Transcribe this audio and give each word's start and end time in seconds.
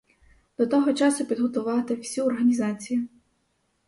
До 0.57 0.67
того 0.67 0.93
часу 0.93 1.25
підготувати 1.25 1.95
всю 1.95 2.27
організацію. 2.27 3.07